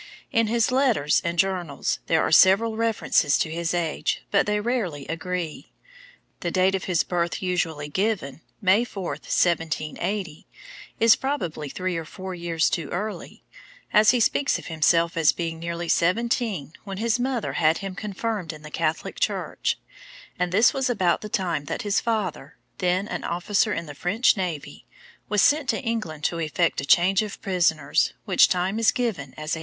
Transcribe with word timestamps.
In 0.31 0.47
his 0.47 0.71
letters 0.71 1.21
and 1.23 1.37
journals 1.37 1.99
there 2.07 2.23
are 2.23 2.31
several 2.31 2.75
references 2.75 3.37
to 3.37 3.51
his 3.51 3.71
age, 3.71 4.23
but 4.31 4.47
they 4.47 4.59
rarely 4.59 5.05
agree. 5.05 5.71
The 6.39 6.49
date 6.49 6.73
of 6.73 6.85
his 6.85 7.03
birth 7.03 7.43
usually 7.43 7.87
given, 7.87 8.41
May 8.61 8.83
4, 8.83 9.09
1780, 9.11 10.47
is 10.99 11.15
probably 11.15 11.69
three 11.69 11.97
or 11.97 12.05
four 12.05 12.33
years 12.33 12.67
too 12.67 12.89
early, 12.89 13.43
as 13.93 14.09
he 14.09 14.19
speaks 14.19 14.57
of 14.57 14.65
himself 14.65 15.15
as 15.15 15.33
being 15.33 15.59
nearly 15.59 15.87
seventeen 15.87 16.73
when 16.83 16.97
his 16.97 17.19
mother 17.19 17.53
had 17.53 17.77
him 17.77 17.93
confirmed 17.93 18.51
in 18.53 18.63
the 18.63 18.71
Catholic 18.71 19.19
Church, 19.19 19.77
and 20.39 20.51
this 20.51 20.73
was 20.73 20.89
about 20.89 21.21
the 21.21 21.29
time 21.29 21.65
that 21.65 21.83
his 21.83 22.01
father, 22.01 22.57
then 22.79 23.07
an 23.07 23.23
officer 23.23 23.71
in 23.71 23.85
the 23.85 23.93
French 23.93 24.35
navy, 24.35 24.87
was 25.29 25.43
sent 25.43 25.69
to 25.69 25.79
England 25.81 26.23
to 26.23 26.39
effect 26.39 26.81
a 26.81 26.85
change 26.85 27.21
of 27.21 27.39
prisoners, 27.43 28.13
which 28.25 28.49
time 28.49 28.79
is 28.79 28.91
given 28.91 29.33
as 29.35 29.53
1801. 29.53 29.57